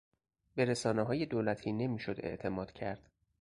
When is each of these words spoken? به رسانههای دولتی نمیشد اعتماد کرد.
به 0.55 0.65
رسانههای 0.65 1.25
دولتی 1.25 1.73
نمیشد 1.73 2.15
اعتماد 2.19 2.71
کرد. 2.71 3.09